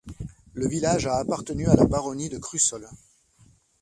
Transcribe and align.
Le 0.55 0.67
village 0.67 1.05
a 1.05 1.17
appartenu 1.17 1.67
à 1.67 1.75
la 1.75 1.85
baronnie 1.85 2.27
de 2.29 2.39
Crussol. 2.39 2.89